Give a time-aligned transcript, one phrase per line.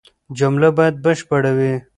[0.37, 1.73] جمله بايد بشپړه وي.